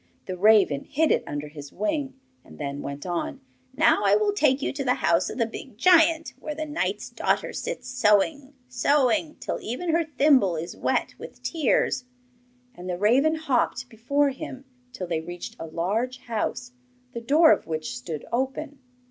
[0.25, 3.39] The raven hid it under his wing, and then went on;
[3.75, 7.11] 'Now I will take you to the house of the big giant, where the knight's
[7.11, 12.05] daughter sits sewing, sewing, till even her thimble is wet with tears.'
[12.73, 16.71] And the raven hopped before him till they reached a large house,
[17.13, 18.79] the door of which stood open.